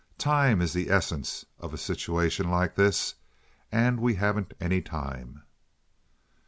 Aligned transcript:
Time 0.17 0.63
is 0.63 0.73
the 0.73 0.89
essence 0.89 1.45
of 1.59 1.75
a 1.75 1.77
situation 1.77 2.49
like 2.49 2.73
this, 2.73 3.13
and 3.71 3.99
we 3.99 4.15
haven't 4.15 4.55
any 4.59 4.81
time." 4.81 5.43